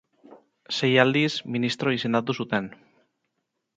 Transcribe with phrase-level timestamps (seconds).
[0.77, 2.71] Sei aldiz, ministro izendatu zuten.